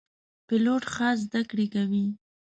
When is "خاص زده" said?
0.93-1.41